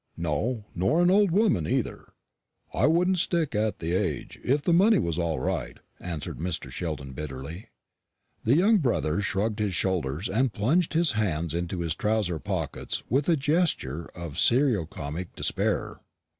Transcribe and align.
"No, 0.17 0.65
nor 0.73 0.99
an 1.03 1.11
old 1.11 1.29
woman 1.29 1.67
either. 1.67 2.13
I 2.73 2.87
wouldn't 2.87 3.19
stick 3.19 3.53
at 3.53 3.77
the 3.77 3.93
age, 3.93 4.39
if 4.43 4.63
the 4.63 4.73
money 4.73 4.97
was 4.97 5.19
all 5.19 5.39
right," 5.39 5.77
answered 5.99 6.39
Mr. 6.39 6.71
Sheldon 6.71 7.13
bitterly. 7.13 7.67
The 8.43 8.55
younger 8.55 8.81
brother 8.81 9.21
shrugged 9.21 9.59
his 9.59 9.75
shoulders 9.75 10.27
and 10.27 10.53
plunged 10.53 10.93
his 10.95 11.11
hands 11.11 11.53
into 11.53 11.81
his 11.81 11.93
trousers 11.93 12.41
pockets 12.43 13.03
with 13.09 13.29
a 13.29 13.35
gesture 13.35 14.07
of 14.15 14.39
seriocomic 14.39 15.35
despair. 15.35 15.99